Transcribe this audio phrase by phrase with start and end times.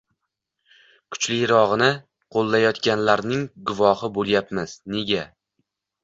[1.15, 1.89] kuchlirog‘ini
[2.35, 4.73] qo‘llayotganlarining guvohi bo‘lyapmiz.
[4.95, 5.21] Nega?